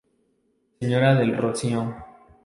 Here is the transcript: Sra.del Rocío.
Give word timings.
Sra.del 0.79 1.37
Rocío. 1.37 1.81